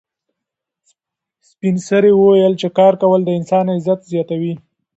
سپین 1.49 1.75
سرې 1.87 2.11
وویل 2.15 2.53
چې 2.61 2.67
کار 2.77 2.93
کول 3.01 3.21
د 3.25 3.29
انسان 3.39 3.65
عزت 3.75 3.99
زیاتوي. 4.11 4.53